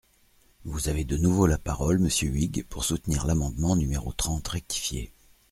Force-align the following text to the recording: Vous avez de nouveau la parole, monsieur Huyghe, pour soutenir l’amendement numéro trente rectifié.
Vous 0.63 0.89
avez 0.89 1.03
de 1.03 1.15
nouveau 1.15 1.45
la 1.45 1.59
parole, 1.59 1.99
monsieur 1.99 2.27
Huyghe, 2.29 2.65
pour 2.67 2.83
soutenir 2.85 3.27
l’amendement 3.27 3.75
numéro 3.75 4.11
trente 4.13 4.47
rectifié. 4.47 5.13